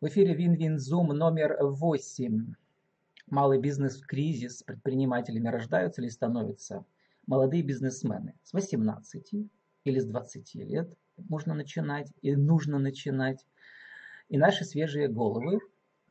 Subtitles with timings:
[0.00, 2.54] В эфире Вин-Вин-Зум номер 8.
[3.26, 4.62] Малый бизнес в кризис.
[4.62, 6.86] Предпринимателями рождаются или становятся
[7.26, 9.34] молодые бизнесмены с 18
[9.84, 10.88] или с 20 лет
[11.18, 13.44] можно начинать и нужно начинать.
[14.30, 15.58] И наши свежие головы,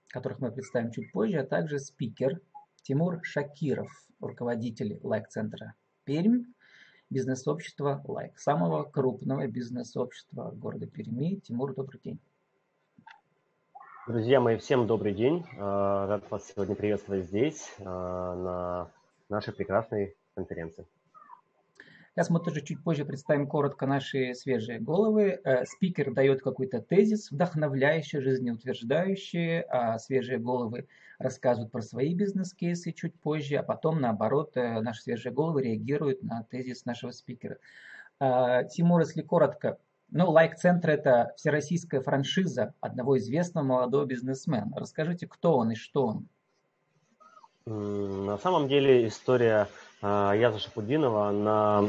[0.09, 2.40] которых мы представим чуть позже, а также спикер
[2.84, 6.44] Тимур Шакиров, руководитель лайк-центра Пермь,
[7.09, 11.38] бизнес-общества лайк, самого крупного бизнес-общества города Перми.
[11.38, 12.20] Тимур, добрый день.
[14.09, 15.45] Друзья мои, всем добрый день.
[15.59, 18.91] А, рад вас сегодня приветствовать здесь, а, на
[19.30, 20.88] нашей прекрасной конференции.
[22.16, 25.40] Сейчас мы тоже чуть позже представим коротко наши свежие головы.
[25.44, 30.88] Э, спикер дает какой-то тезис, вдохновляющий, жизнеутверждающий, а свежие головы
[31.20, 36.41] рассказывают про свои бизнес-кейсы чуть позже, а потом, наоборот, э, наши свежие головы реагируют на
[36.50, 37.59] тезис нашего спикера.
[38.20, 39.78] Тимур, если коротко,
[40.12, 44.72] ну, лайк-центр– это всероссийская франшиза одного известного молодого бизнесмена.
[44.75, 46.28] Расскажите, кто он и что он?
[47.66, 49.67] На самом деле история
[50.02, 51.83] а, Яза Шапудинова, она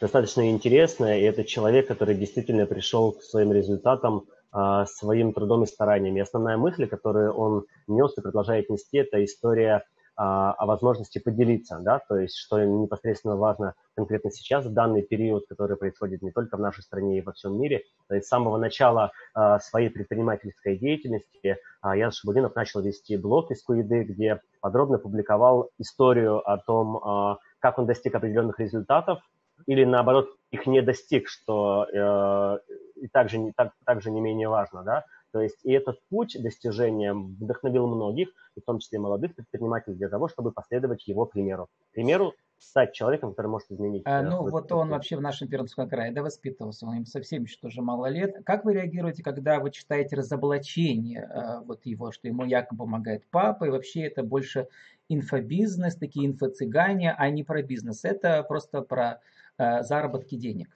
[0.00, 5.66] достаточно интересная, и это человек, который действительно пришел к своим результатам а, своим трудом и
[5.66, 6.18] стараниями.
[6.18, 9.84] И основная мысль, которую он нес и продолжает нести, это история
[10.20, 15.76] о возможности поделиться, да, то есть что непосредственно важно конкретно сейчас, в данный период, который
[15.76, 17.84] происходит не только в нашей стране и во всем мире.
[18.08, 23.52] То есть с самого начала а, своей предпринимательской деятельности а, Ян Шабудинов начал вести блог
[23.52, 29.20] из Куиды, где подробно публиковал историю о том, а, как он достиг определенных результатов,
[29.66, 32.58] или наоборот их не достиг, что э,
[32.96, 35.04] и также, не, так, также не менее важно, да,
[35.38, 40.26] то есть и этот путь достижения вдохновил многих, в том числе молодых предпринимателей, для того,
[40.26, 41.68] чтобы последовать его примеру.
[41.92, 44.02] Примеру стать человеком, который может изменить.
[44.04, 47.56] А, ну, вот он вообще в нашем Пермском крае, да, воспитывался, он им совсем еще
[47.60, 48.34] тоже мало лет.
[48.44, 53.66] Как вы реагируете, когда вы читаете разоблачение а, вот его, что ему якобы помогает папа,
[53.66, 54.66] и вообще это больше
[55.08, 58.04] инфобизнес, такие инфо-цыгане, а не про бизнес.
[58.04, 59.20] Это просто про
[59.56, 60.68] а, заработки денег.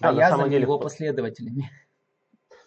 [0.00, 0.62] Да, а я за деле...
[0.62, 1.70] его последователями.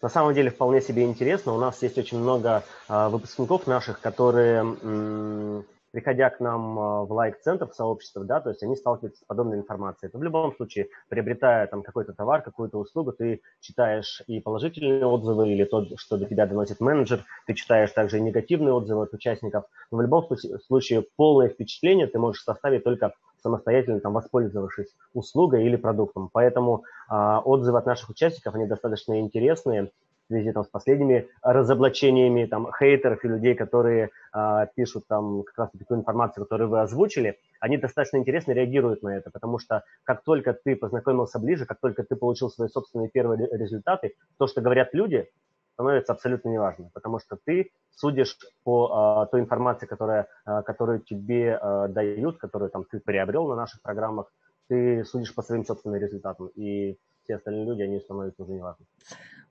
[0.05, 1.55] На самом деле вполне себе интересно.
[1.55, 7.11] У нас есть очень много э, выпускников наших, которые, м, приходя к нам э, в
[7.11, 10.11] лайк-центр, в сообщество, да, то есть они сталкиваются с подобной информацией.
[10.11, 15.49] То в любом случае, приобретая там какой-то товар, какую-то услугу, ты читаешь и положительные отзывы,
[15.49, 19.65] или то, что до тебя доносит менеджер, ты читаешь также и негативные отзывы от участников.
[19.89, 23.13] Но в любом случае, случае полное впечатление ты можешь составить только
[23.45, 26.29] самостоятельно там, воспользовавшись услугой или продуктом.
[26.33, 29.89] Поэтому а, отзывы от наших участников, они достаточно интересные в
[30.27, 35.69] связи там, с последними разоблачениями там, хейтеров и людей, которые а, пишут там как раз
[35.77, 40.53] такую информацию, которую вы озвучили, они достаточно интересно реагируют на это, потому что как только
[40.53, 45.29] ты познакомился ближе, как только ты получил свои собственные первые результаты, то, что говорят люди,
[45.75, 51.55] становится абсолютно неважно, потому что ты судишь по а, той информации, которая, а, которую тебе
[51.55, 54.31] а, дают, которую там, ты приобрел на наших программах,
[54.67, 58.85] ты судишь по своим собственным результатам, и все остальные люди, они становятся уже неважны.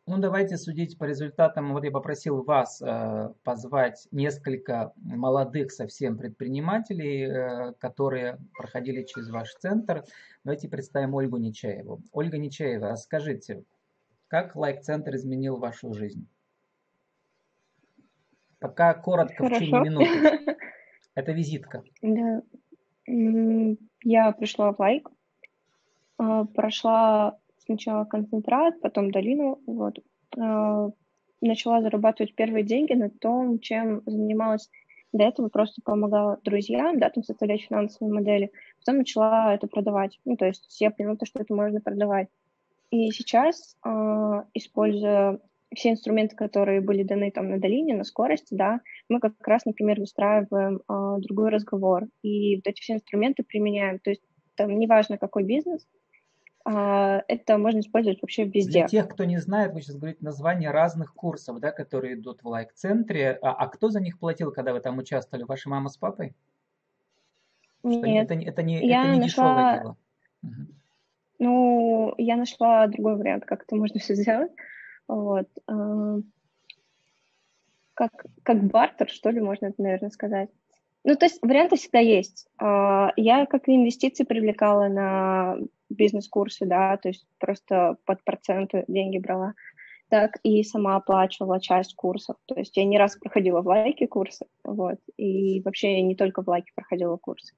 [0.06, 1.72] Ну, давайте судить по результатам.
[1.72, 9.54] Вот я попросил вас э, позвать несколько молодых совсем предпринимателей, э, которые проходили через ваш
[9.54, 10.04] центр.
[10.44, 12.02] Давайте представим Ольгу Нечаеву.
[12.12, 13.64] Ольга Нечаева, расскажите,
[14.34, 16.26] как лайк-центр изменил вашу жизнь?
[18.58, 19.54] Пока коротко, Хорошо.
[19.54, 20.56] в течение минуты.
[21.14, 21.84] Это визитка.
[22.02, 22.42] Да.
[24.02, 25.08] Я пришла в лайк,
[26.18, 30.00] а, прошла сначала концентрат, потом долину, вот.
[30.36, 30.90] А,
[31.40, 34.68] начала зарабатывать первые деньги на том, чем занималась
[35.12, 38.50] до этого, просто помогала друзьям, да, там составлять финансовые модели.
[38.80, 40.18] Потом начала это продавать.
[40.24, 42.26] Ну, то есть я поняла, что это можно продавать.
[42.94, 43.90] И сейчас, э,
[44.54, 45.40] используя
[45.74, 49.98] все инструменты, которые были даны там на долине, на скорости, да, мы как раз, например,
[49.98, 53.98] выстраиваем э, другой разговор, и вот эти все инструменты применяем.
[53.98, 54.22] То есть
[54.54, 55.88] там неважно, какой бизнес,
[56.66, 56.70] э,
[57.26, 58.82] это можно использовать вообще везде.
[58.82, 62.46] Для тех, кто не знает, вы сейчас говорите название разных курсов, да, которые идут в
[62.46, 63.40] лайк-центре.
[63.42, 65.42] А, а кто за них платил, когда вы там участвовали?
[65.42, 66.36] Ваша мама с папой?
[67.82, 69.26] Нет, это, это не, я это не нашла...
[69.26, 69.96] дешевое дело.
[70.44, 70.74] Угу.
[71.38, 74.52] Ну, я нашла другой вариант, как это можно все сделать.
[75.08, 75.48] Вот.
[75.66, 76.16] А,
[77.94, 80.50] как, как бартер, что ли, можно это, наверное, сказать.
[81.04, 82.46] Ну, то есть варианты всегда есть.
[82.58, 85.58] А, я как инвестиции привлекала на
[85.90, 89.54] бизнес-курсы, да, то есть просто под проценты деньги брала,
[90.08, 92.36] так и сама оплачивала часть курсов.
[92.46, 96.48] То есть я не раз проходила в лайке курсы, вот, и вообще не только в
[96.48, 97.54] лайке проходила курсы,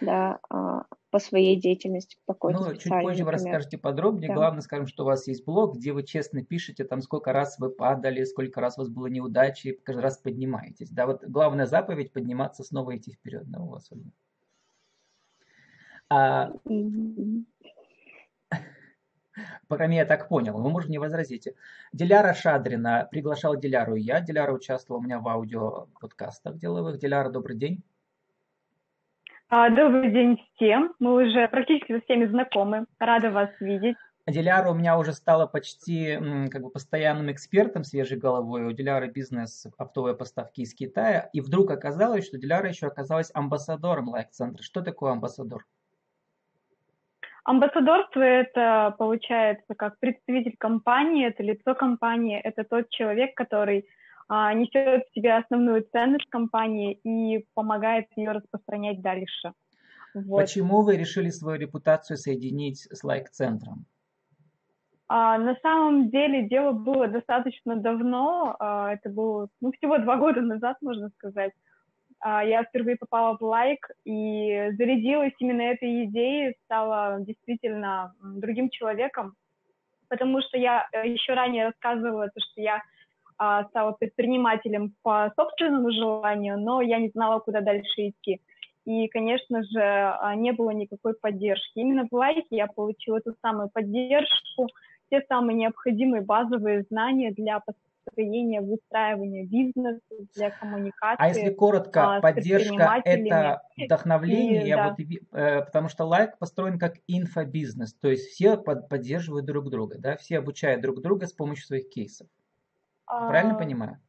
[0.00, 4.28] да, а, по своей деятельности, какой-то Ну, чуть позже вы расскажете подробнее.
[4.28, 4.34] Да.
[4.34, 7.70] Главное, скажем, что у вас есть блог, где вы честно пишете, там, сколько раз вы
[7.70, 10.90] падали, сколько раз у вас было неудачи, и каждый раз поднимаетесь.
[10.90, 13.44] Да, вот главная заповедь– подниматься, снова идти вперед.
[13.46, 13.90] Да, у вас.
[16.10, 16.50] А,
[19.68, 20.58] по крайней мере, я так понял.
[20.58, 21.54] Вы, может, не возразите.
[21.92, 23.08] Диляра Шадрина.
[23.10, 24.20] Приглашал Диляру я.
[24.20, 26.98] Диляра участвовала у меня в аудио-подкастах деловых.
[26.98, 27.82] Диляра, добрый день.
[29.48, 30.94] А, добрый день всем.
[30.98, 32.86] Мы уже практически со всеми знакомы.
[32.98, 33.96] Рада вас видеть.
[34.26, 36.18] Диляра у меня уже стала почти
[36.50, 38.64] как бы постоянным экспертом свежей головой.
[38.64, 41.28] У Диляры бизнес оптовые поставки из Китая.
[41.34, 44.62] И вдруг оказалось, что Диляра еще оказалась амбассадором лайк-центра.
[44.62, 45.66] Что такое амбассадор?
[47.44, 53.86] Амбассадорство– это, получается, как представитель компании, это лицо компании, это тот человек, который
[54.30, 59.52] несет в себе основную ценность компании и помогает ее распространять дальше.
[60.14, 60.40] Вот.
[60.40, 63.86] Почему вы решили свою репутацию соединить с лайк-центром?
[65.08, 70.40] А, на самом деле дело было достаточно давно, а, это было ну, всего два года
[70.40, 71.52] назад, можно сказать.
[72.20, 79.34] А, я впервые попала в лайк и зарядилась именно этой идеей, стала действительно другим человеком,
[80.08, 82.80] потому что я э, еще ранее рассказывала, то, что я а,
[83.36, 88.40] стала предпринимателем по собственному желанию, но я не знала, куда дальше идти.
[88.84, 91.78] И, конечно же, а, не было никакой поддержки.
[91.78, 94.68] Именно в лайке я получила ту самую поддержку,
[95.10, 97.60] те самые необходимые базовые знания для
[98.04, 100.00] построения, выстраивания бизнеса,
[100.34, 101.16] для коммуникации.
[101.18, 104.96] А если коротко, а, поддержка– это вдохновление, и, да.
[104.98, 109.96] вот, э, потому что лайк построен как инфобизнес, то есть все под, поддерживают друг друга,
[109.98, 112.28] да, все обучают друг друга с помощью своих кейсов.
[113.06, 113.58] Правильно а...
[113.58, 114.00] понимаю?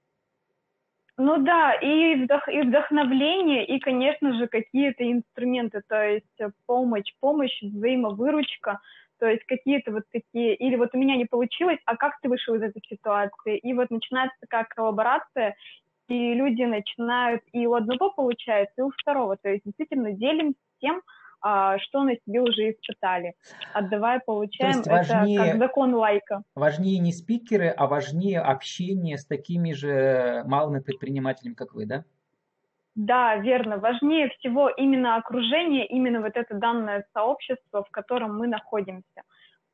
[1.18, 6.25] Ну да, и, вдох, и вдохновление, и, конечно же, какие-то инструменты, то есть
[6.65, 8.81] помощь, помощь, взаимовыручка,
[9.19, 12.56] то есть какие-то вот такие, или вот у меня не получилось, а как ты вышел
[12.56, 13.57] из этой ситуации?
[13.57, 15.56] И вот начинается такая коллаборация,
[16.09, 19.38] и люди начинают, и у одного получается, и у второго.
[19.38, 21.01] То есть действительно делимся тем,
[21.80, 23.33] что на себе уже испытали.
[23.74, 26.44] Отдавая, получаем, То есть важнее, это как закон лайка.
[26.56, 32.03] Важнее не спикеры, а важнее общение с такими же малыми предпринимателями, как вы, да?
[32.95, 33.77] Да, верно.
[33.77, 39.24] Важнее всего именно окружение, именно вот это данное сообщество, в котором мы находимся.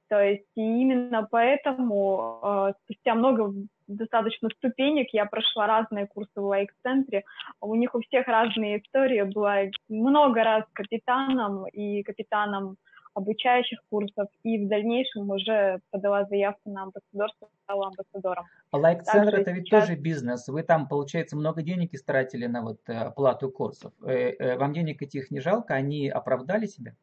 [0.10, 3.54] То есть и именно поэтому э, спустя много
[3.96, 7.24] достаточно ступенек я прошла разные курсы в лайк-центре.
[7.60, 9.22] У них у всех разные истории.
[9.24, 9.58] Была
[9.90, 12.78] много раз капитаном и капитаном
[13.14, 18.46] обучающих курсов, и в дальнейшем уже подала заявку на амбассадорство, стала амбассадором.
[18.72, 19.88] А лайк-центр это ведь сейчас...
[19.88, 20.48] тоже бизнес.
[20.48, 23.92] Вы там, получается, много денег истратили на вот э, оплату курсов.
[24.04, 25.74] Э, э, вам денег этих не жалко?
[25.74, 26.96] Они оправдали себя?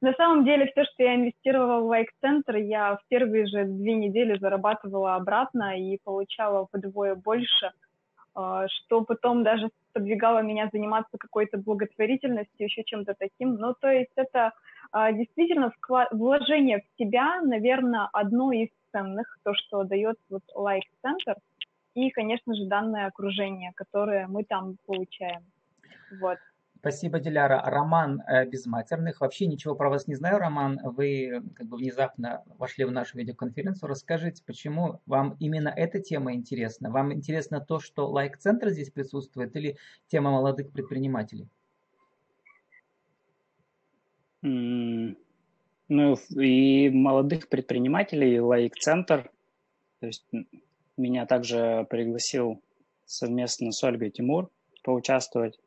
[0.00, 4.38] На самом деле, все, что я инвестировала в лайк-центр, я в первые же две недели
[4.38, 7.72] зарабатывала обратно и получала вдвое больше,
[8.32, 13.54] что потом даже подвигало меня заниматься какой-то благотворительностью, еще чем-то таким.
[13.54, 14.52] Ну, то есть это
[14.92, 15.72] а, действительно
[16.10, 21.36] вложение в себя, наверное, одно из ценных, то, что дает вот лайк-центр,
[21.94, 25.42] и, конечно же, данное окружение, которое мы там получаем.
[26.20, 26.38] Вот.
[26.86, 27.60] Спасибо, Диляра.
[27.64, 29.20] Роман э, Безматерных.
[29.20, 30.78] Вообще ничего про вас не знаю, Роман.
[30.84, 33.88] Вы как бы внезапно вошли в нашу видеоконференцию.
[33.88, 36.92] Расскажите, почему вам именно эта тема интересна?
[36.92, 39.76] Вам интересно то, что лайк-центр здесь присутствует или
[40.06, 41.48] тема молодых предпринимателей?
[44.42, 45.16] Ну,
[46.38, 49.32] и молодых предпринимателей, лайк-центр.
[49.98, 50.24] То есть
[50.96, 52.62] меня также пригласил
[53.06, 54.50] совместно с Ольгой Тимур
[54.84, 55.58] поучаствовать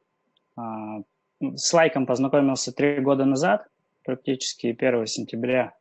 [1.56, 3.68] с лайком познакомился три года назад,
[4.04, 5.74] практически 1 сентября.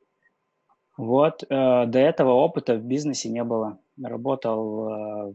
[0.96, 3.78] Вот, э, до этого опыта в бизнесе не было.
[4.02, 5.34] Работал э,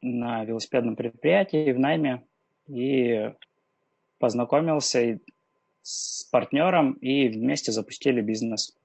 [0.00, 2.24] на велосипедном предприятии в найме
[2.66, 3.32] и
[4.18, 5.20] познакомился
[5.82, 8.76] с партнером и вместе запустили бизнес.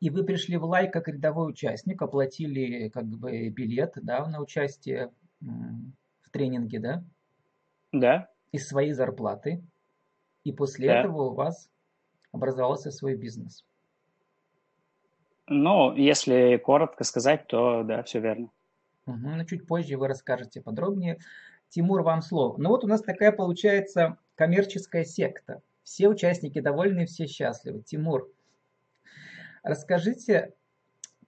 [0.00, 5.10] И вы пришли в лайк как рядовой участник, оплатили как бы билет да, на участие
[5.40, 7.04] в тренинге, да?
[7.92, 9.62] Да из своей зарплаты,
[10.44, 11.00] и после да.
[11.00, 11.70] этого у вас
[12.32, 13.64] образовался свой бизнес.
[15.46, 18.50] Ну, если коротко сказать, то да, все верно.
[19.06, 21.18] Угу, но чуть позже вы расскажете подробнее.
[21.70, 22.56] Тимур, вам слово.
[22.58, 25.62] Ну вот у нас такая получается коммерческая секта.
[25.82, 27.82] Все участники довольны, все счастливы.
[27.82, 28.30] Тимур,
[29.62, 30.54] расскажите,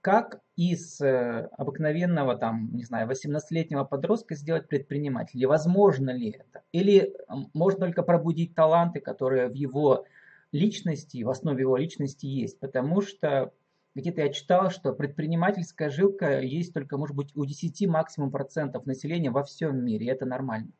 [0.02, 5.48] как из э, обыкновенного, там, не знаю, 18-летнего подростка сделать предпринимателя?
[5.48, 6.62] Возможно ли это?
[6.70, 7.14] Или
[7.54, 10.04] можно только пробудить таланты, которые в его
[10.52, 13.54] личности, в основе его личности есть, потому что
[13.94, 19.30] где-то я читал, что предпринимательская жилка есть только, может быть, у 10 максимум процентов населения
[19.30, 20.72] во всем мире, и это нормально.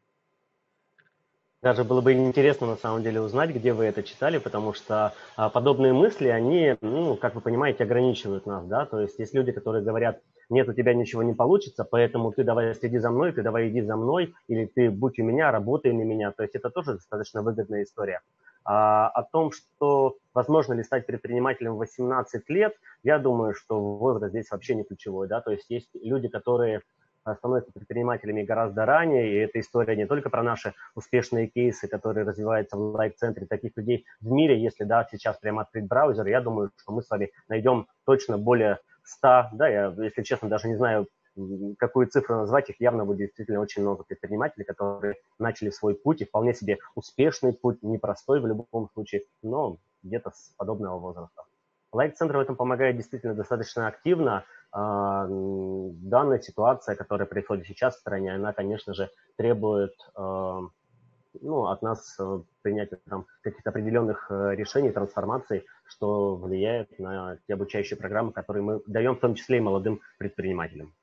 [1.62, 5.50] Даже было бы интересно на самом деле узнать, где вы это читали, потому что а,
[5.50, 9.84] подобные мысли, они, ну, как вы понимаете, ограничивают нас, да, то есть есть люди, которые
[9.84, 13.68] говорят, нет, у тебя ничего не получится, поэтому ты давай следи за мной, ты давай
[13.68, 16.94] иди за мной, или ты будь у меня, работай на меня, то есть это тоже
[16.94, 18.22] достаточно выгодная история.
[18.64, 24.32] А, о том, что возможно ли стать предпринимателем в 18 лет, я думаю, что возраст
[24.32, 26.80] здесь вообще не ключевой, да, то есть есть люди, которые
[27.36, 32.76] становятся предпринимателями гораздо ранее, и эта история не только про наши успешные кейсы, которые развиваются
[32.76, 36.92] в лайк-центре таких людей в мире, если, да, сейчас прямо открыть браузер, я думаю, что
[36.92, 41.06] мы с вами найдем точно более 100, да, я, если честно, даже не знаю,
[41.78, 46.24] какую цифру назвать, их явно будет действительно очень много предпринимателей, которые начали свой путь, и
[46.24, 51.42] вполне себе успешный путь, непростой в любом случае, но где-то с подобного возраста.
[51.92, 54.44] Лайк-центр в этом помогает действительно достаточно активно.
[54.72, 60.60] А, данная ситуация, которая происходит сейчас в стране, она, конечно же, требует а,
[61.40, 67.54] ну, от нас э, принятия там, каких-то определенных э, решений, трансформаций, что влияет на те
[67.54, 70.94] обучающие программы, которые мы даем в том числе и молодым предпринимателям.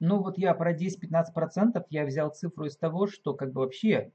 [0.00, 4.12] Ну вот я про 10-15% я взял цифру из того, что как бы вообще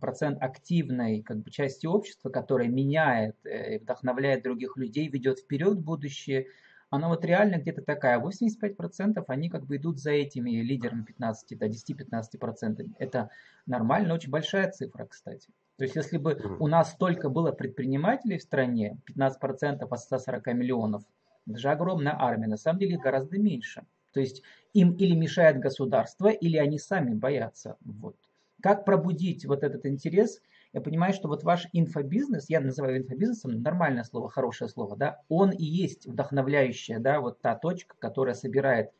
[0.00, 6.46] процент активной как бы части общества, которая меняет, э, вдохновляет других людей, ведет вперед будущее,
[6.92, 8.20] она вот реально где-то такая.
[8.20, 12.90] 85% они как бы идут за этими лидерами 15, до 10-15%.
[12.98, 13.30] Это
[13.64, 15.48] нормально, очень большая цифра, кстати.
[15.78, 21.02] То есть если бы у нас столько было предпринимателей в стране, 15% от 140 миллионов,
[21.48, 23.84] это же огромная армия, на самом деле гораздо меньше.
[24.12, 24.42] То есть
[24.74, 27.78] им или мешает государство, или они сами боятся.
[27.80, 28.16] Вот.
[28.60, 30.42] Как пробудить вот этот интерес?
[30.72, 35.50] Я понимаю, что вот ваш инфобизнес, я называю инфобизнесом, нормальное слово, хорошее слово, да, он
[35.50, 38.90] и есть вдохновляющая, да, вот та точка, которая собирает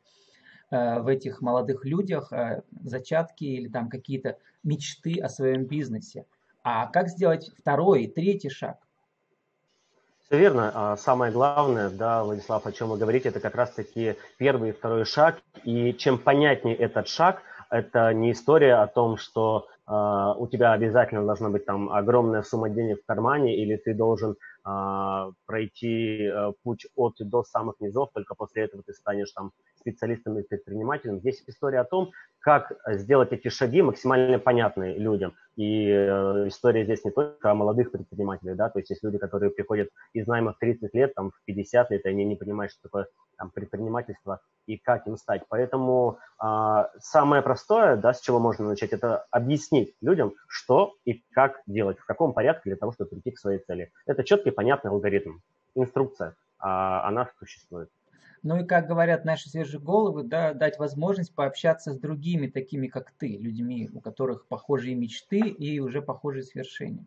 [0.71, 6.27] э, в этих молодых людях э, зачатки или там какие-то мечты о своем бизнесе.
[6.63, 8.77] А как сделать второй, третий шаг?
[10.27, 10.71] Все верно.
[10.75, 15.05] А самое главное, да, Владислав, о чем вы говорите, это как раз-таки первый и второй
[15.05, 15.41] шаг.
[15.65, 19.93] И чем понятнее этот шаг, это не история о том, что э,
[20.39, 25.33] у тебя обязательно должна быть там огромная сумма денег в кармане, или ты должен э,
[25.47, 30.39] пройти э, путь от и до самых низов, только после этого ты станешь там специалистом
[30.39, 31.19] и предпринимателем.
[31.21, 32.11] Здесь история о том,
[32.41, 35.33] как сделать эти шаги максимально понятные людям.
[35.57, 39.51] И э, история здесь не только о молодых предпринимателях, да, то есть есть люди, которые
[39.51, 42.83] приходят из найма в 30 лет, там, в 50 лет, и они не понимают, что
[42.83, 45.43] такое там, предпринимательство и как им стать.
[45.49, 46.45] Поэтому э,
[47.03, 52.05] самое простое, да, с чего можно начать, это объяснить людям, что и как делать, в
[52.05, 53.93] каком порядке для того, чтобы прийти к своей цели.
[54.07, 55.39] Это четкий, понятный алгоритм,
[55.75, 57.91] инструкция, э, она существует.
[58.43, 63.13] Ну и, как говорят наши свежие головы, да, дать возможность пообщаться с другими, такими как
[63.13, 67.07] ты, людьми, у которых похожие мечты и уже похожие свершения.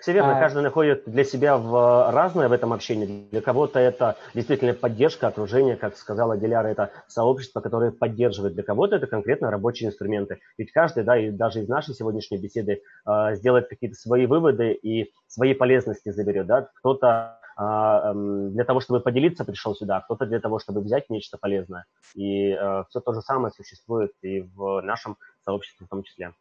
[0.00, 0.40] Все верно, а...
[0.40, 3.28] каждый находит для себя в разное в этом общении.
[3.30, 8.54] Для кого-то это действительно поддержка, окружение, как сказала Диляра, это сообщество, которое поддерживает.
[8.54, 10.40] Для кого-то это конкретно рабочие инструменты.
[10.56, 15.12] Ведь каждый, да, и даже из нашей сегодняшней беседы э, сделает какие-то свои выводы и
[15.26, 16.46] свои полезности заберет.
[16.46, 16.68] Да?
[16.76, 21.36] Кто-то а, эм, для того, чтобы поделиться, пришел сюда, кто-то для того, чтобы взять нечто
[21.36, 21.84] полезное.
[22.14, 26.32] И э, все то же самое существует и в нашем сообществе в том числе.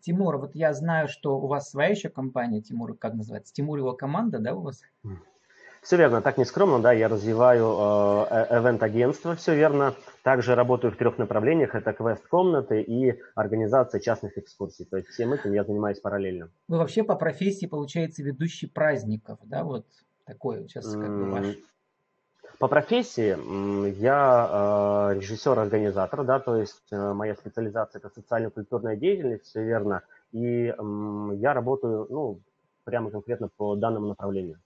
[0.00, 3.52] Тимур, вот я знаю, что у вас своя еще компания, Тимур, как называется?
[3.52, 4.82] Тимур его команда, да, у вас?
[5.82, 9.94] Все верно, так не скромно, да, я развиваю э, эвент-агентство, все верно.
[10.22, 14.84] Также работаю в трех направлениях, это квест-комнаты и организация частных экскурсий.
[14.84, 16.50] То есть всем этим я занимаюсь параллельно.
[16.68, 19.86] Вы вообще по профессии, получается, ведущий праздников, да, вот
[20.26, 21.46] такой сейчас как бы ваш?
[22.60, 23.38] По профессии
[24.02, 30.02] я э, режиссер-организатор, да, то есть э, моя специализация это социально-культурная деятельность, все верно,
[30.32, 32.40] и я работаю, ну,
[32.84, 34.58] прямо конкретно по данному направлению.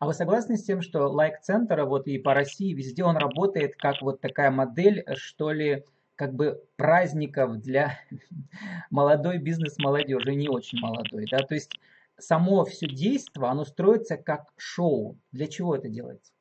[0.00, 4.02] А вы согласны с тем, что лайк-центр вот и по России везде он работает как
[4.02, 5.84] вот такая модель, что ли,
[6.16, 7.92] как бы праздников для
[8.90, 11.78] молодой бизнес-молодежи, не очень молодой, да, то есть
[12.18, 15.16] само все действие, оно строится как шоу.
[15.30, 16.32] Для чего это делается?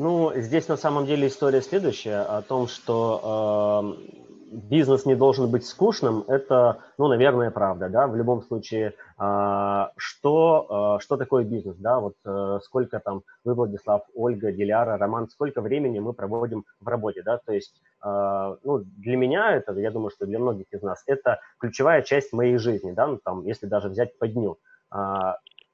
[0.00, 5.66] Ну, здесь на самом деле история следующая, о том, что э, бизнес не должен быть
[5.66, 11.76] скучным, это, ну, наверное, правда, да, в любом случае, а, что, а, что такое бизнес,
[11.76, 16.88] да, вот э, сколько там вы, Владислав, Ольга, Диляра, Роман, сколько времени мы проводим в
[16.88, 20.80] работе, да, то есть, а, ну, для меня это, я думаю, что для многих из
[20.80, 24.56] нас, это ключевая часть моей жизни, да, ну, там, если даже взять по дню,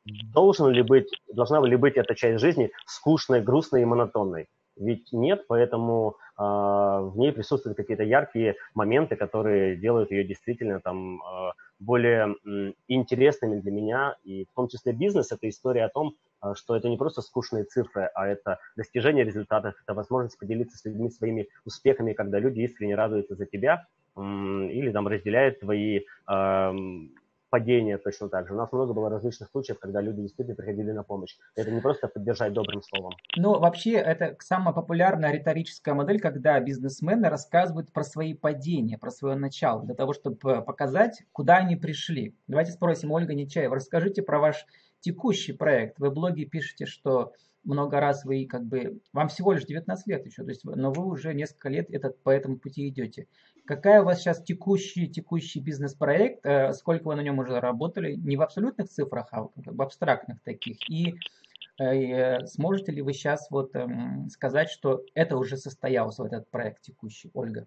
[0.06, 4.46] должен ли быть, должна ли быть эта часть жизни скучной, грустной и монотонной?
[4.76, 11.22] Ведь нет, поэтому э, в ней присутствуют какие-то яркие моменты, которые делают ее действительно там
[11.22, 14.16] э, более э, интересными для меня.
[14.25, 17.64] И в том числе бизнес– это история о том, э, что это не просто скучные
[17.64, 22.96] цифры, а это достижение результатов, это возможность поделиться с людьми своими успехами, когда люди искренне
[22.96, 26.72] радуются за тебя э, или там разделяют твои э,
[27.50, 28.54] падения точно так же.
[28.54, 31.36] У нас много было различных случаев, когда люди действительно приходили на помощь.
[31.54, 33.12] Это не просто поддержать добрым словом.
[33.36, 39.36] Ну, вообще, это самая популярная риторическая модель, когда бизнесмены рассказывают про свои падения, про свое
[39.36, 42.36] начало, для того, чтобы показать, куда они пришли.
[42.46, 44.66] Давайте спросим Ольга Нечаева, расскажите про ваш
[45.00, 45.98] текущий проект.
[45.98, 47.32] Вы в блоге пишете, что
[47.66, 51.04] много раз вы как бы, вам всего лишь 19 лет еще, то есть, но вы
[51.04, 53.26] уже несколько лет этот, по этому пути идете.
[53.66, 58.37] Какая у вас сейчас текущий, текущий бизнес-проект, э, сколько вы на нем уже работали, не
[58.37, 61.14] в абсолютных цифрах, а в абстрактных таких, и
[61.80, 66.82] э, сможете ли вы сейчас вот эм, сказать, что это уже состоялся, вот этот проект
[66.82, 67.66] текущий, Ольга?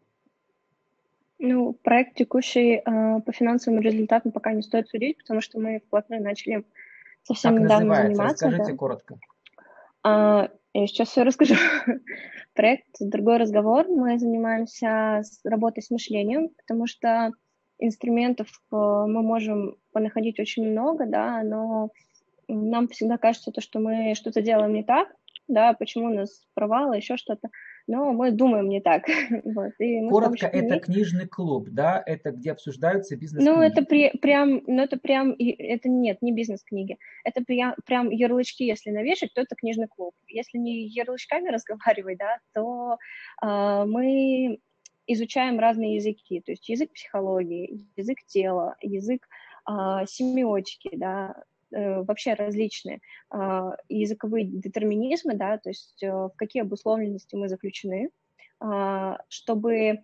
[1.37, 6.21] Ну, проект текущий э, по финансовым результатам пока не стоит судить, потому что мы вплотную
[6.21, 6.65] начали
[7.23, 8.15] совсем как недавно называется?
[8.15, 8.45] заниматься.
[8.45, 8.77] Расскажите да.
[8.77, 9.19] коротко.
[10.03, 11.55] А, я сейчас все расскажу.
[12.53, 13.87] Проект «Другой разговор».
[13.87, 17.31] Мы занимаемся работой с мышлением, потому что
[17.79, 21.89] инструментов э, мы можем понаходить очень много, да, но
[22.47, 25.09] нам всегда кажется то, что мы что-то делаем не так,
[25.47, 27.49] да, почему у нас провалы, еще что-то
[27.89, 29.03] но мы думаем не так.
[29.43, 30.83] вот, и Коротко, это них...
[30.83, 32.01] книжный клуб, да?
[32.05, 33.49] Это где обсуждаются бизнес-книги?
[33.49, 36.97] Ну, это при, прям, ну, это прям, это нет, не бизнес-книги.
[37.23, 40.13] Это прям, прям ярлычки, если навешать, то это книжный клуб.
[40.27, 42.97] Если не ярлычками разговаривать, да, то
[43.41, 44.59] э, мы
[45.07, 49.27] изучаем разные языки, то есть язык психологии, язык тела, язык
[49.67, 49.73] э,
[50.05, 51.33] семиотики, да,
[51.71, 52.99] вообще различные
[53.29, 58.09] а, языковые детерминизмы, да, то есть э, в какие обусловленности мы заключены,
[58.59, 59.99] а, чтобы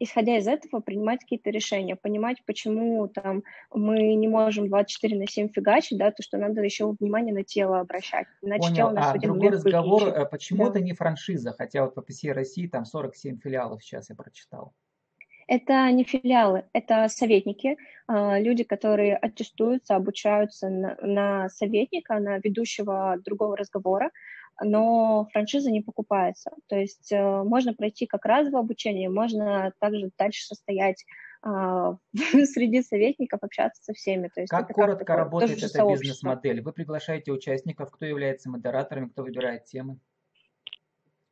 [0.00, 5.48] исходя из этого, принимать какие-то решения, понимать, почему там мы не можем 24 на 7
[5.48, 8.26] фигачить, да, то, что надо еще внимание на тело обращать.
[8.42, 8.76] Иначе Понял.
[8.76, 10.22] тело нас а другой разговор, выключит.
[10.22, 10.70] Э, почему да.
[10.70, 14.72] это не франшиза, хотя вот по всей России там 47 филиалов сейчас я прочитал.
[15.48, 23.16] Это не филиалы, это советники, а, люди, которые аттестуются, обучаются на, на советника, на ведущего
[23.24, 24.10] другого разговора,
[24.60, 26.50] но франшиза не покупается.
[26.66, 31.06] То есть э, можно пройти как разовое обучение, можно также дальше состоять
[31.40, 34.28] а, среди советников, общаться со всеми.
[34.28, 36.60] То есть как коротко как работает эта бизнес-модель?
[36.60, 39.98] Вы приглашаете участников, кто является модераторами, кто выбирает темы?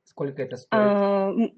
[0.05, 1.52] Сколько это стоит?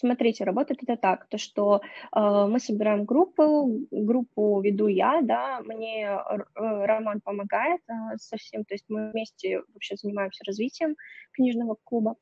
[0.00, 1.82] Смотрите, работает это так, то что
[2.16, 8.64] э, мы собираем группу, группу веду я, да, мне э, Роман помогает э, со всем,
[8.64, 10.96] то есть мы вместе вообще занимаемся развитием
[11.32, 12.14] книжного клуба.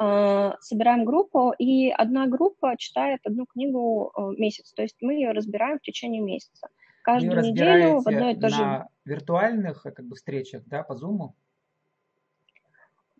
[0.00, 5.30] Э, собираем группу, и одна группа читает одну книгу э, месяц, то есть мы ее
[5.30, 6.66] разбираем в течение месяца.
[7.04, 8.60] Каждую неделю в одной и то же...
[8.60, 11.30] на виртуальных как бы, встречах, да, по Zoom?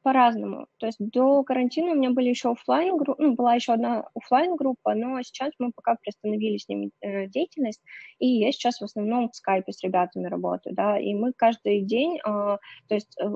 [0.02, 0.66] По-разному.
[0.78, 4.56] То есть до карантина у меня были еще офлайн группа, ну, была еще одна офлайн
[4.56, 7.80] группа, но сейчас мы пока приостановили с ними э, деятельность,
[8.18, 12.18] и я сейчас в основном в скайпе с ребятами работаю, да, и мы каждый день,
[12.18, 13.34] э, то есть э,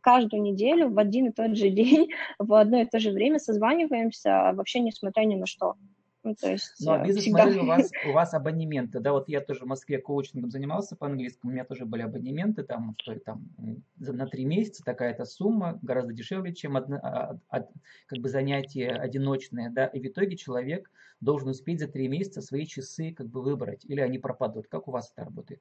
[0.00, 4.52] каждую неделю в один и тот же день в одно и то же время созваниваемся,
[4.54, 5.74] вообще несмотря ни на что.
[6.22, 7.62] Ну, то есть, ну, а бизнес-модель всегда...
[7.62, 11.54] у вас, у вас абонементы, да, вот я тоже в Москве коучингом занимался по-английскому, у
[11.54, 13.48] меня тоже были абонементы, там, что там,
[13.96, 17.66] на три месяца такая-то сумма, гораздо дешевле, чем одно, а, а,
[18.06, 22.66] как бы занятие одиночное, да, и в итоге человек должен успеть за три месяца свои
[22.66, 24.68] часы как бы выбрать, или они пропадут.
[24.68, 25.60] Как у вас это работает?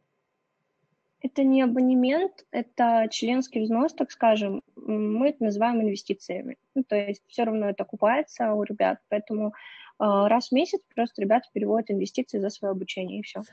[1.21, 4.61] Это не абонемент, это членский взнос, так скажем.
[4.77, 6.57] Мы это называем инвестициями.
[6.75, 9.53] Ну, то есть все равно это окупается у ребят, поэтому
[9.99, 13.43] раз в месяц просто ребята переводят инвестиции за свое обучение и все.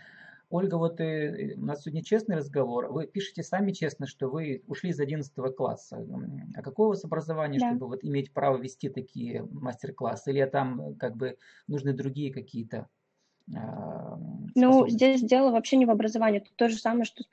[0.49, 2.87] Ольга, вот э, у нас сегодня честный разговор.
[2.93, 6.07] Вы пишете сами честно, что вы ушли из 11 класса.
[6.57, 7.71] А какое у вас образование, да.
[7.71, 10.31] чтобы вот иметь право вести такие мастер-классы?
[10.31, 12.87] Или там как бы нужны другие какие-то
[13.49, 13.59] э,
[14.55, 16.41] Ну, здесь дело вообще не в образовании.
[16.41, 17.25] Это то же самое, что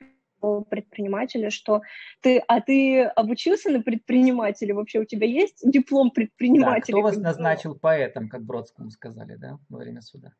[0.68, 1.82] предпринимателя, что
[2.20, 6.94] ты, а ты обучился на предпринимателя, вообще у тебя есть диплом предпринимателя?
[6.94, 10.32] Да, кто вас назначил поэтом, как Бродскому сказали, да, во время суда?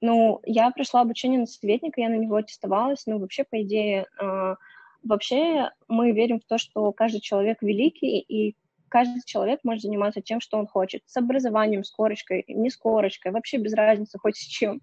[0.00, 4.54] Ну, я прошла обучение на советника, я на него аттестовалась, ну, вообще, по идее, э,
[5.04, 8.56] вообще мы верим в то, что каждый человек великий, и
[8.88, 13.32] каждый человек может заниматься тем, что он хочет, с образованием, с корочкой, не с корочкой,
[13.32, 14.82] вообще без разницы, хоть с чем.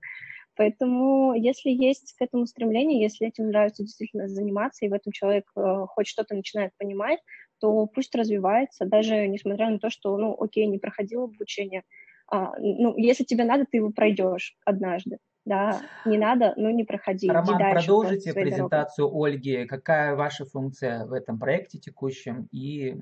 [0.59, 5.45] Поэтому, если есть к этому стремление, если этим нравится действительно заниматься, и в этом человек
[5.55, 7.19] э, хоть что-то начинает понимать,
[7.61, 11.83] то пусть развивается, даже несмотря на то, что, ну, окей, не проходил обучение.
[12.29, 15.19] А, ну, если тебе надо, ты его пройдешь однажды.
[15.45, 17.29] Да, не надо, ну не проходи.
[17.29, 19.31] Роман, продолжите презентацию дорогой.
[19.31, 19.65] Ольги.
[19.65, 22.97] Какая ваша функция в этом проекте текущем и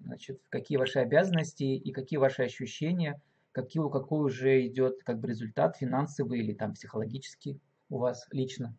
[0.00, 3.20] значит, какие ваши обязанности и какие ваши ощущения
[3.52, 8.76] какие, какой уже идет как бы результат финансовый или там психологический у вас лично?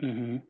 [0.00, 0.42] Угу.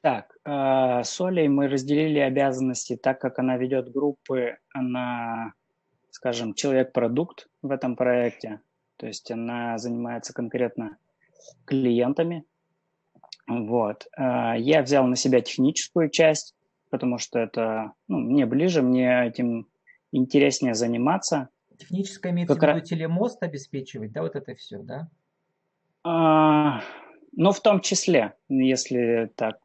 [0.00, 5.54] Так, э, с Олей мы разделили обязанности, так как она ведет группы, она,
[6.10, 8.60] скажем, человек-продукт в этом проекте,
[8.96, 10.98] то есть она занимается конкретно
[11.64, 12.44] клиентами.
[13.46, 14.06] Вот.
[14.16, 16.54] Э, я взял на себя техническую часть,
[16.90, 19.68] потому что это ну, мне ближе, мне этим
[20.12, 21.48] интереснее заниматься.
[21.76, 25.08] Техническое имеется как в виду телемост обеспечивать, да, вот это все, да?
[26.02, 26.80] А,
[27.32, 29.58] ну, в том числе, если так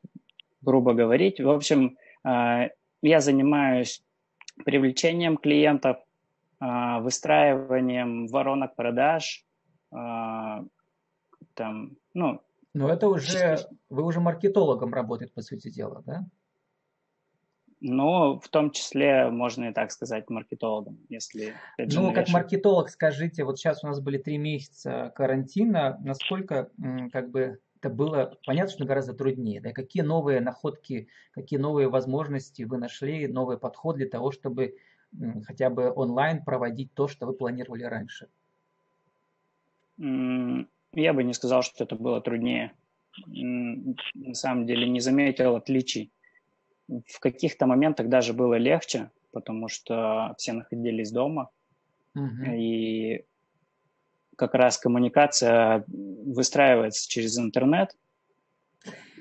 [0.61, 1.39] грубо говорить.
[1.39, 2.69] В общем, а,
[3.01, 4.03] я занимаюсь
[4.65, 5.97] привлечением клиентов,
[6.59, 9.45] а, выстраиванием воронок продаж,
[9.91, 10.63] а,
[11.53, 12.41] там, ну...
[12.73, 13.57] Но это уже,
[13.89, 16.25] вы уже маркетологом работаете, по сути дела, да?
[17.85, 21.53] Ну, в том числе, можно и так сказать, маркетологом, если...
[21.77, 26.69] Ну, как маркетолог, скажите, вот сейчас у нас были три месяца карантина, насколько
[27.11, 32.63] как бы это было, понятно, что гораздо труднее, да, какие новые находки, какие новые возможности
[32.63, 34.77] вы нашли, новый подход для того, чтобы
[35.45, 38.29] хотя бы онлайн проводить то, что вы планировали раньше?
[39.97, 42.71] Я бы не сказал, что это было труднее.
[43.27, 46.12] На самом деле не заметил отличий
[47.07, 51.49] в каких-то моментах даже было легче, потому что все находились дома,
[52.15, 52.51] угу.
[52.55, 53.25] и
[54.35, 57.95] как раз коммуникация выстраивается через интернет.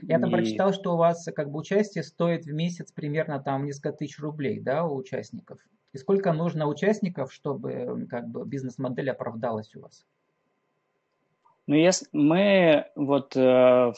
[0.03, 0.33] Я там и...
[0.33, 4.61] прочитал, что у вас как бы участие стоит в месяц примерно там несколько тысяч рублей,
[4.61, 5.59] да, у участников.
[5.93, 10.07] И сколько нужно участников, чтобы как бы бизнес-модель оправдалась у вас?
[11.67, 13.93] Ну, если мы вот э,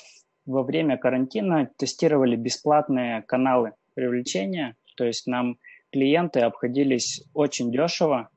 [0.47, 5.59] во время карантина тестировали бесплатные каналы привлечения, то есть нам
[5.91, 8.29] клиенты обходились очень дешево,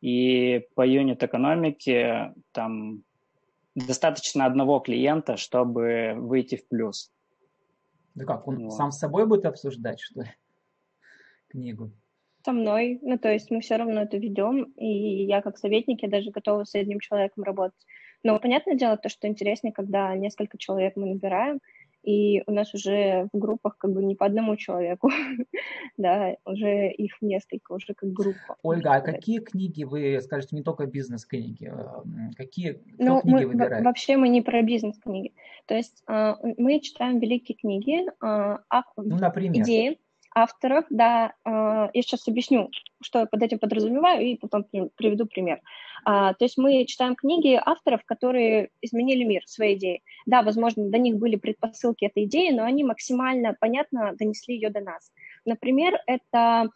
[0.00, 3.02] и по юнит-экономике там
[3.74, 7.12] достаточно одного клиента, чтобы выйти в плюс.
[8.14, 8.72] Да как, он вот.
[8.72, 10.30] сам с собой будет обсуждать, что ли,
[11.48, 11.92] книгу?
[12.44, 16.08] Со мной, ну то есть мы все равно это ведем, и я как советник, я
[16.08, 17.78] даже готова с одним человеком работать.
[18.22, 21.60] Но понятное дело, то, что интереснее, когда несколько человек мы набираем,
[22.02, 25.10] и у нас уже в группах как бы не по одному человеку,
[25.98, 28.56] да, уже их несколько, уже как группа.
[28.62, 32.02] Ольга, а какие книги вы, скажете, не только бизнес-книги, а,
[32.36, 33.84] какие ну, книги мы, выбираете?
[33.84, 35.34] Вообще мы не про бизнес-книги,
[35.66, 38.60] то есть а, мы читаем великие книги, а,
[38.96, 39.62] ну, например.
[39.62, 39.98] идеи,
[40.34, 42.70] авторов, да, я сейчас объясню,
[43.02, 44.64] что я под этим подразумеваю, и потом
[44.96, 45.60] приведу пример.
[46.04, 50.02] А, то есть мы читаем книги авторов, которые изменили мир своей идеей.
[50.26, 54.80] Да, возможно, до них были предпосылки этой идеи, но они максимально понятно донесли ее до
[54.80, 55.12] нас.
[55.44, 56.68] Например, это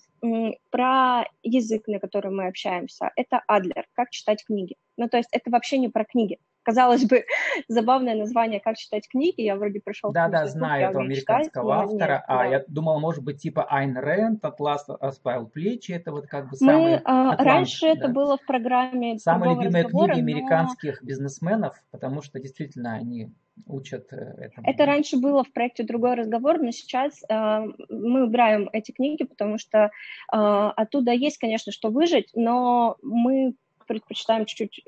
[0.71, 3.13] про язык, на котором мы общаемся.
[3.17, 4.77] Это Адлер, как читать книги.
[4.97, 6.39] Ну, то есть это вообще не про книги.
[6.65, 7.25] Казалось бы,
[7.69, 9.43] забавное название «Как читать книги».
[9.43, 10.13] Я вроде пришел...
[10.13, 12.15] Да-да, знаю этого американского читать, автора.
[12.15, 12.45] Нет, а да.
[12.47, 15.93] я думала, может быть, типа Айн Рэнд, «Атлас оспаял плечи».
[15.93, 16.93] Это вот как бы самый...
[16.93, 17.93] Мы, а, раньше да.
[17.93, 20.15] это было в программе Самые любимые книги но...
[20.15, 23.31] американских бизнесменов, потому что действительно они
[23.67, 24.67] учат э, этому.
[24.67, 29.59] Это раньше было в проекте «Другой разговор», но сейчас э, мы убираем эти книги, потому
[29.59, 29.91] что э,
[30.33, 33.55] оттуда есть, конечно, что выжить, но мы
[33.87, 34.85] предпочитаем чуть-чуть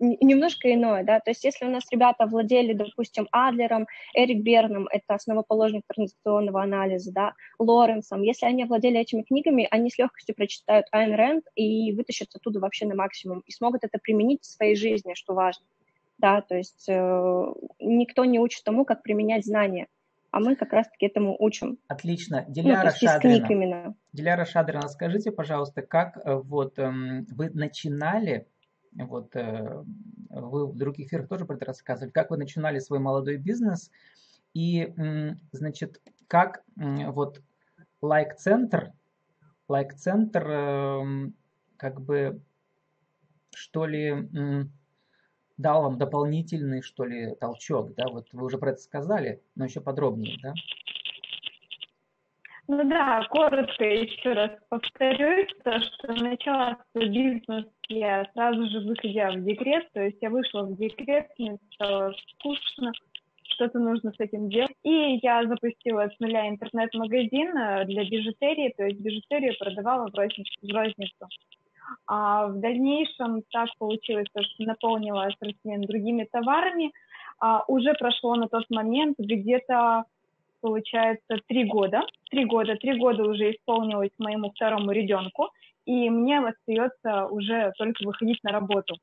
[0.00, 5.14] немножко иное, да, то есть если у нас ребята владели, допустим, Адлером, Эрик Берном, это
[5.14, 11.14] основоположник транзакционного анализа, да, Лоренсом, если они владели этими книгами, они с легкостью прочитают Айн
[11.14, 15.34] Рэнд и вытащат оттуда вообще на максимум и смогут это применить в своей жизни, что
[15.34, 15.66] важно,
[16.18, 17.46] да, то есть э,
[17.80, 19.86] никто не учит тому, как применять знания,
[20.30, 21.78] а мы как раз-таки этому учим.
[21.88, 22.44] Отлично.
[22.46, 23.94] Ну, Диляра ну, Шадрина.
[24.12, 28.46] Диляра Шадрина, скажите, пожалуйста, как э, вот эм, вы начинали
[28.92, 29.84] вот э,
[30.30, 33.90] вы в других эфирах тоже про это рассказывали, как вы начинали свой молодой бизнес
[34.54, 34.92] И,
[35.52, 37.40] значит, как вот
[38.02, 38.92] лайк-центр,
[39.68, 41.34] лайк-центр эм,
[41.76, 42.40] как бы,
[43.54, 44.28] что ли,
[45.56, 48.08] дал вам дополнительный, что ли, толчок, да?
[48.08, 50.54] Вот вы уже про это сказали, но еще подробнее, да?
[52.72, 59.32] Ну да, коротко еще раз повторюсь, то, что начала свой бизнес я сразу же выходя
[59.32, 62.92] в декрет, то есть я вышла в декрет, мне стало скучно,
[63.42, 64.76] что-то нужно с этим делать.
[64.84, 70.52] И я запустила с нуля интернет-магазин э, для бижутерии, то есть бижутерию продавала в розницу.
[70.62, 71.26] В розницу.
[72.06, 76.92] А в дальнейшем так получилось, что наполнила ассортимент другими товарами.
[77.40, 80.04] А уже прошло на тот момент где-то
[80.60, 82.02] получается, три года.
[82.30, 85.48] Три года, три года уже исполнилось моему второму ребенку,
[85.86, 88.96] и мне остается уже только выходить на работу.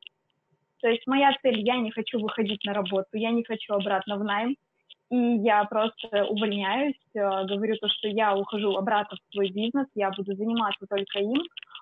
[0.82, 4.24] То есть моя цель, я не хочу выходить на работу, я не хочу обратно в
[4.24, 4.56] найм,
[5.10, 10.12] и я просто увольняюсь, э, говорю то, что я ухожу обратно в свой бизнес, я
[10.12, 11.42] буду заниматься только им.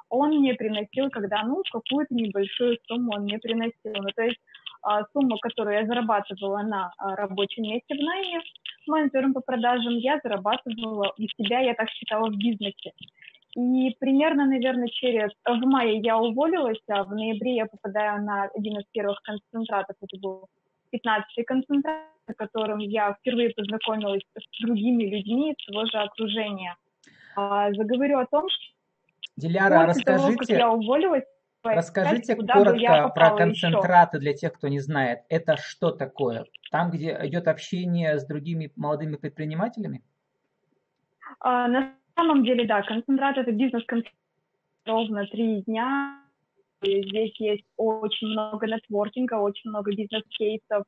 [0.09, 3.93] Он мне приносил, когда, ну, какую-то небольшую сумму он мне приносил.
[3.95, 4.39] Ну, то есть
[4.83, 8.39] а, сумму, которую я зарабатывала на а, рабочем месте в найме,
[8.87, 12.91] менеджером по продажам, я зарабатывала у себя, я так считала, в бизнесе.
[13.55, 15.31] И примерно, наверное, через...
[15.45, 19.95] В мае я уволилась, а в ноябре я попадаю на один из первых концентратов.
[20.01, 20.49] Это был
[20.93, 26.75] 15-й концентрат, на котором я впервые познакомилась с другими людьми из того же окружения.
[27.37, 28.75] А, заговорю о том, что
[29.37, 31.23] Диляра, расскажите, того, как я уволилась,
[31.65, 34.21] расскажите коротко про концентраты еще.
[34.21, 35.19] для тех, кто не знает.
[35.29, 36.45] Это что такое?
[36.71, 40.03] Там, где идет общение с другими молодыми предпринимателями?
[41.39, 43.83] А, на самом деле, да, концентрат– это бизнес
[44.85, 46.21] ровно три дня.
[46.81, 50.83] Здесь есть очень много нетворкинга, очень много бизнес-кейсов.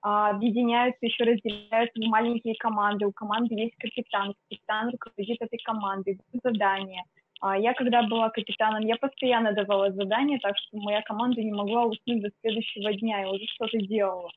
[0.00, 3.06] А, объединяются, еще разделяются в маленькие команды.
[3.06, 7.04] У команды есть капитан, капитан руководит этой командой, задания.
[7.40, 11.86] А я, когда была капитаном, я постоянно давала задания, так что моя команда не могла
[11.86, 14.30] уснуть до следующего дня и уже что-то делала.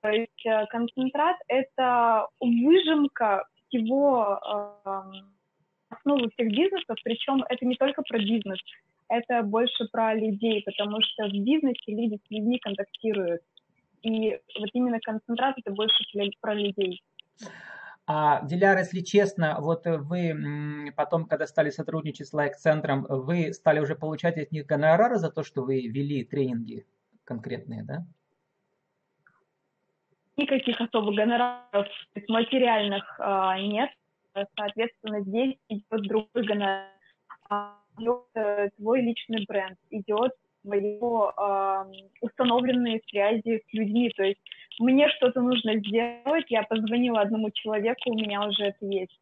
[0.00, 4.40] То есть э, концентрат— это выжимка всего
[4.84, 5.02] э,
[5.90, 8.58] основы всех бизнесов, причем это не только про бизнес,
[9.08, 13.42] это больше про людей, потому что в бизнесе люди с людьми контактируют.
[14.02, 16.02] И вот именно концентрат это больше
[16.40, 17.02] про людей.
[18.14, 23.94] А, Диляр, если честно, вот вы потом, когда стали сотрудничать с лайк-центром, вы стали уже
[23.94, 26.84] получать от них гонорары за то, что вы вели тренинги
[27.24, 28.04] конкретные, да?
[30.36, 31.88] Никаких особых гонораров
[32.28, 33.88] материальных а, нет.
[34.58, 36.88] Соответственно, здесь идет другой гонорар.
[37.48, 41.84] А, идет э, твой личный бренд, идет твои э,
[42.20, 44.10] установленные связи с людьми.
[44.10, 44.40] То есть
[44.78, 49.18] мне что-то нужно сделать, я позвонила одному человеку, у меня уже это есть.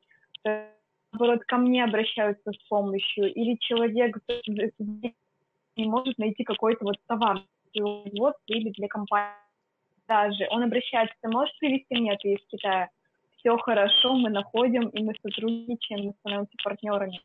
[1.13, 4.17] Наоборот, ко мне обращаются с помощью, или человек
[4.49, 7.43] не может найти какой-то вот товар
[7.75, 9.35] вот или для компании
[10.09, 10.47] даже.
[10.51, 12.89] Он обращается, можешь привезти мне это из Китая?
[13.37, 17.21] Все хорошо, мы находим, и мы сотрудничаем, мы становимся партнерами.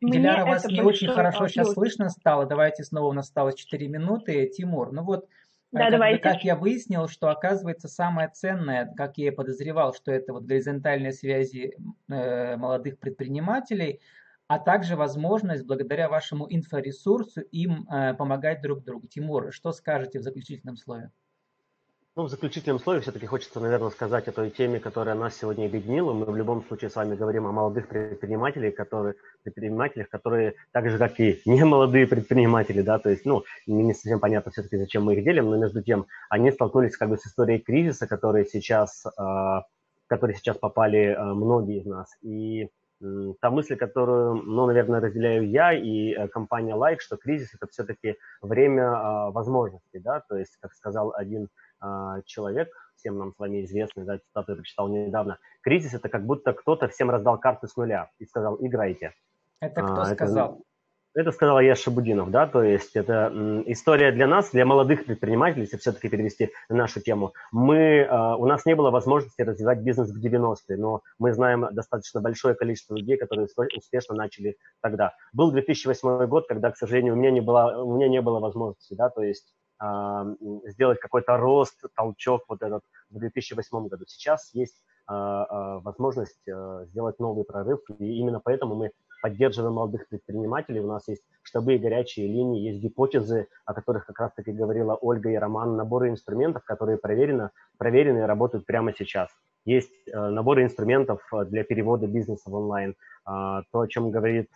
[0.00, 1.52] Диляра, вас не очень хорошо плюс.
[1.52, 2.46] сейчас слышно стало.
[2.46, 4.46] Давайте снова, у нас осталось 4 минуты.
[4.48, 5.26] Тимур, ну вот,
[5.72, 6.22] да, как, давайте.
[6.22, 11.12] как я выяснил, что оказывается самое ценное, как я и подозревал, что это вот горизонтальные
[11.12, 11.76] связи
[12.08, 14.00] э, молодых предпринимателей,
[14.46, 19.06] а также возможность благодаря вашему инфоресурсу им э, помогать друг другу.
[19.06, 21.10] Тимур, что скажете в заключительном слове?
[22.18, 26.12] Ну, в заключительном слове все-таки хочется, наверное, сказать о той теме, которая нас сегодня объединила.
[26.12, 30.98] Мы в любом случае с вами говорим о молодых предпринимателях, которые, предпринимателях, которые так же,
[30.98, 35.14] как и не молодые предприниматели, да, то есть, ну, не совсем понятно все-таки, зачем мы
[35.14, 39.60] их делим, но между тем они столкнулись как бы с историей кризиса, который сейчас, э,
[40.08, 42.16] который сейчас попали э, многие из нас.
[42.22, 42.68] И
[43.40, 48.16] та мысль, которую, ну, наверное, разделяю я и э, компания Like, что кризис это все-таки
[48.42, 51.48] время возможностей, да, то есть, как сказал один а,
[52.24, 56.52] человек, всем нам с вами известный, да, цитату я прочитал недавно, кризис– это как будто
[56.52, 59.14] кто-то всем раздал карты с нуля и сказал «играйте».
[59.60, 60.64] Это кто а, сказал?
[61.14, 65.04] Это, это сказал я Шабудинов, да, то есть это м, история для нас, для молодых
[65.04, 67.32] предпринимателей, если все-таки перевести нашу тему.
[67.50, 72.20] Мы, а, у нас не было возможности развивать бизнес в 90-е, но мы знаем достаточно
[72.20, 75.14] большое количество людей, которые успешно начали тогда.
[75.32, 78.94] Был 2008 год, когда, к сожалению, у меня не было, у меня не было возможности,
[78.94, 84.04] да, то есть сделать какой-то рост, толчок вот этот в 2008 году.
[84.06, 88.90] Сейчас есть а, а, возможность э, сделать новый прорыв, и именно поэтому мы
[89.22, 90.80] поддерживаем молодых предпринимателей.
[90.80, 95.30] У нас есть штабы и горячие линии, есть гипотезы, о которых как раз-таки говорила Ольга
[95.30, 99.30] и Роман, наборы инструментов, которые проверены, проверены и работают прямо сейчас.
[99.64, 102.94] есть наборы инструментов для перевода бизнеса в онлайн.
[103.24, 104.50] То, о чем говорит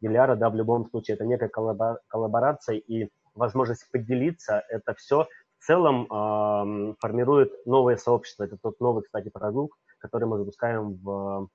[0.00, 5.26] Диляра, да, в любом случае, это некая коллаборация и возможность поделиться, это все
[5.58, 8.44] в целом э, формирует новое сообщество.
[8.44, 11.48] Это тот новый, кстати, продукт, который мы запускаем в,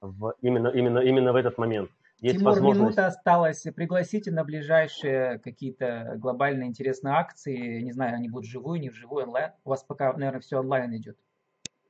[0.00, 1.90] в именно, именно, именно в этот момент.
[2.20, 2.80] Есть Тимур, возможность...
[2.80, 3.62] минута осталась.
[3.74, 7.82] Пригласите на ближайшие какие-то глобальные интересные акции.
[7.82, 9.50] Не знаю, они будут вживую, не вживую, онлайн.
[9.64, 11.18] У вас пока, наверное, все онлайн идет.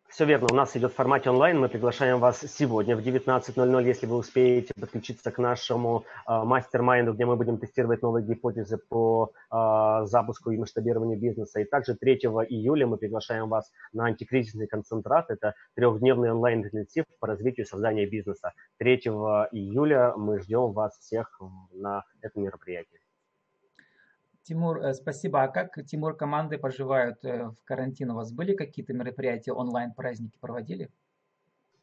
[0.09, 1.59] Все верно, у нас идет в формате онлайн.
[1.59, 7.27] Мы приглашаем вас сегодня в 19.00, если вы успеете подключиться к нашему э, мастер-майнду, где
[7.27, 11.61] мы будем тестировать новые гипотезы по э, запуску и масштабированию бизнеса.
[11.61, 15.29] И также 3 июля мы приглашаем вас на антикризисный концентрат.
[15.29, 18.53] Это трехдневный онлайн-интенсив по развитию создания бизнеса.
[18.79, 21.41] 3 июля мы ждем вас всех
[21.73, 23.01] на этом мероприятии.
[24.47, 25.43] Тимур, э, спасибо.
[25.43, 28.13] А как, Тимур, команды поживают э, в карантин?
[28.13, 30.89] У вас были какие-то мероприятия, онлайн-праздники проводили?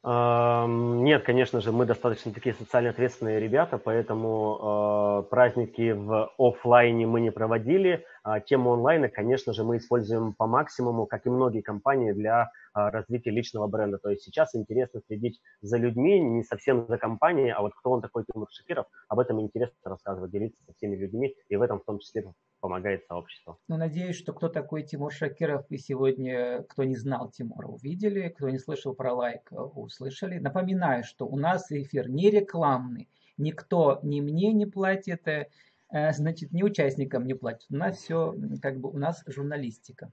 [0.06, 7.22] Нет, конечно же, мы достаточно такие социально ответственные ребята, поэтому э, праздники в офлайне мы
[7.22, 8.06] не проводили.
[8.24, 12.90] А тему онлайна, конечно же, мы используем по максимуму, как и многие компании, для а,
[12.90, 13.98] развития личного бренда.
[13.98, 18.02] То есть сейчас интересно следить за людьми, не совсем за компанией, а вот кто он
[18.02, 21.84] такой Тимур Шакиров, об этом интересно рассказывать, делиться со всеми людьми, и в этом в
[21.84, 23.58] том числе помогает сообщество.
[23.68, 28.50] Ну, надеюсь, что кто такой Тимур Шакиров, и сегодня, кто не знал Тимура, увидели, кто
[28.50, 30.40] не слышал про лайк, услышали.
[30.40, 35.50] Напоминаю, что у нас эфир не рекламный, никто ни мне не платит, э,
[35.94, 37.68] значит, ни участникам не платит.
[37.70, 40.12] У нас все, как бы, у нас журналистика.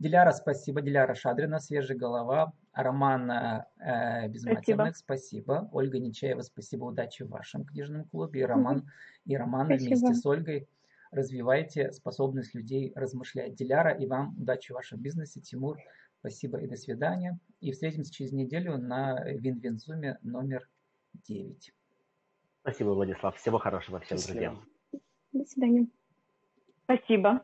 [0.00, 0.80] Диляра, спасибо.
[0.80, 2.54] Диляра Шадрина, свежая голова.
[2.72, 5.42] Роман э, Безматерных, спасибо.
[5.52, 5.68] спасибо.
[5.72, 6.84] Ольга Нечаева, спасибо.
[6.86, 8.40] Удачи в вашем книжном клубе.
[8.40, 8.86] И Роман, угу.
[9.26, 10.68] и Роман вместе с Ольгой
[11.10, 13.54] развивайте способность людей размышлять.
[13.54, 15.40] Диляра, и вам удачи в вашем бизнесе.
[15.42, 15.76] Тимур,
[16.20, 17.38] спасибо и до свидания.
[17.60, 20.66] И встретимся через неделю на WinWin Zoom е номер
[21.28, 21.74] 9.
[22.62, 23.36] Спасибо, Владислав.
[23.36, 24.40] Всего хорошего всем Счастливо.
[24.40, 24.69] друзьям.
[25.32, 25.88] До свидания.
[26.84, 27.42] Спасибо.